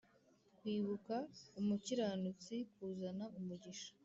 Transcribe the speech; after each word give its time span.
Kwibuka 0.57 1.15
umukiranutsi 1.59 2.55
kuzana 2.73 3.25
umugisha 3.37 3.89